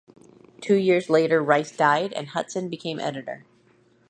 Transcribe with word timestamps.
Two 0.61 0.73
years 0.77 1.11
later, 1.11 1.43
Rice 1.43 1.71
died 1.77 2.11
and 2.13 2.29
Hutson 2.29 2.71
became 2.71 2.99
editor. 2.99 3.45